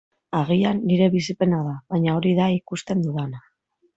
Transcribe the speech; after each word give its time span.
Agian 0.37 0.79
nire 0.91 1.09
bizipena 1.15 1.59
da, 1.67 1.75
baina 1.95 2.17
hori 2.21 2.33
da 2.41 2.49
ikusten 2.57 3.07
dudana. 3.07 3.45